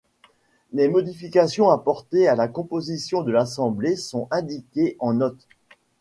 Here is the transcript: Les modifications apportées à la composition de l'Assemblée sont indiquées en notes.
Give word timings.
Les 0.73 0.87
modifications 0.87 1.69
apportées 1.69 2.27
à 2.27 2.33
la 2.35 2.47
composition 2.47 3.21
de 3.21 3.31
l'Assemblée 3.31 3.95
sont 3.95 4.27
indiquées 4.31 4.95
en 4.97 5.13
notes. 5.13 5.45